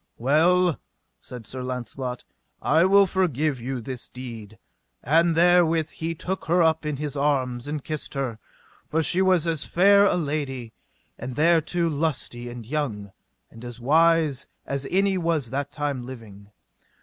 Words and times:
Well, 0.17 0.79
said 1.19 1.45
Sir 1.45 1.61
Launcelot, 1.61 2.23
I 2.59 2.85
will 2.85 3.05
forgive 3.05 3.61
you 3.61 3.79
this 3.79 4.09
deed; 4.09 4.57
and 5.03 5.35
therewith 5.35 5.91
he 5.91 6.15
took 6.15 6.45
her 6.45 6.63
up 6.63 6.87
in 6.87 6.97
his 6.97 7.15
arms, 7.15 7.67
and 7.67 7.83
kissed 7.83 8.15
her, 8.15 8.39
for 8.89 9.03
she 9.03 9.21
was 9.21 9.45
as 9.45 9.63
fair 9.63 10.05
a 10.05 10.15
lady, 10.17 10.73
and 11.19 11.35
thereto 11.35 11.87
lusty 11.87 12.49
and 12.49 12.65
young, 12.65 13.11
and 13.51 13.63
as 13.63 13.79
wise, 13.79 14.47
as 14.65 14.87
any 14.89 15.19
was 15.19 15.51
that 15.51 15.71
time 15.71 16.01
living. 16.03 16.49